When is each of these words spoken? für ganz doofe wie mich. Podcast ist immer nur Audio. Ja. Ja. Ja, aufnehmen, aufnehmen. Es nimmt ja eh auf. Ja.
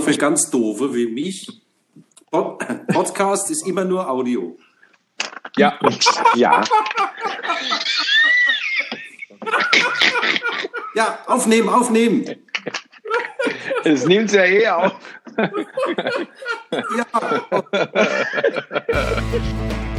für 0.00 0.16
ganz 0.16 0.50
doofe 0.50 0.94
wie 0.94 1.06
mich. 1.06 1.62
Podcast 2.30 3.50
ist 3.50 3.66
immer 3.66 3.84
nur 3.84 4.08
Audio. 4.08 4.56
Ja. 5.56 5.78
Ja. 6.34 6.62
Ja, 10.94 11.18
aufnehmen, 11.26 11.68
aufnehmen. 11.68 12.24
Es 13.84 14.06
nimmt 14.06 14.32
ja 14.32 14.44
eh 14.44 14.68
auf. 14.68 14.92
Ja. 16.72 17.06